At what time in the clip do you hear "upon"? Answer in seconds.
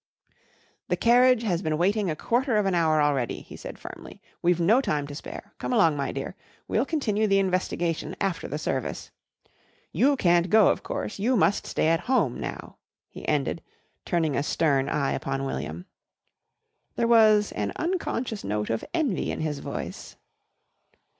15.11-15.45